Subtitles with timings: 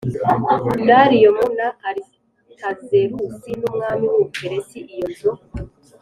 [0.87, 5.31] Dariyo m na Aritazerusi n umwami w u Buperesi Iyo nzu